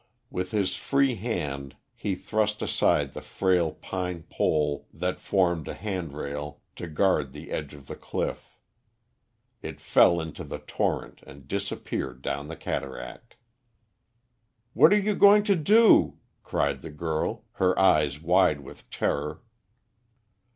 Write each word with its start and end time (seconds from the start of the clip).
With 0.31 0.49
his 0.49 0.75
free 0.75 1.13
hand 1.13 1.75
he 1.93 2.15
thrust 2.15 2.63
aside 2.63 3.13
the 3.13 3.21
frail 3.21 3.71
pine 3.73 4.23
pole 4.31 4.87
that 4.91 5.19
formed 5.19 5.67
a 5.67 5.75
hand 5.75 6.13
rail 6.13 6.59
to 6.77 6.87
guard 6.87 7.33
the 7.33 7.51
edge 7.51 7.75
of 7.75 7.85
the 7.85 7.95
cliff. 7.95 8.57
It 9.61 9.79
fell 9.79 10.19
into 10.19 10.43
the 10.43 10.57
torrent 10.57 11.21
and 11.27 11.47
disappeared 11.47 12.23
down 12.23 12.47
the 12.47 12.55
cataract. 12.57 13.35
"What 14.73 14.91
are 14.91 14.97
you 14.99 15.13
going 15.13 15.43
to 15.43 15.55
do?" 15.55 16.17
cried 16.41 16.81
the 16.81 16.89
girl, 16.89 17.45
her 17.61 17.77
eyes 17.77 18.19
wide 18.19 18.61
with 18.61 18.89
terror. 18.89 19.43